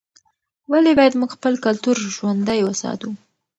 ولې 0.71 0.91
باید 0.99 1.17
موږ 1.19 1.29
خپل 1.37 1.53
کلتور 1.65 1.95
ژوندی 2.15 2.61
وساتو؟ 2.63 3.09